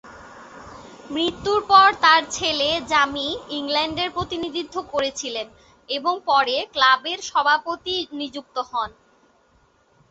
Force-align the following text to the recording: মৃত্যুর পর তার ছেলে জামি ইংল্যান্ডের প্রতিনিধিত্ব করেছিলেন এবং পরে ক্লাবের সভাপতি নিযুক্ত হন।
মৃত্যুর 1.09 1.59
পর 1.67 1.87
তার 2.01 2.21
ছেলে 2.29 2.69
জামি 2.87 3.27
ইংল্যান্ডের 3.49 4.09
প্রতিনিধিত্ব 4.11 4.75
করেছিলেন 4.91 5.47
এবং 5.89 6.13
পরে 6.25 6.55
ক্লাবের 6.73 7.19
সভাপতি 7.29 7.95
নিযুক্ত 8.19 8.55
হন। 8.71 8.89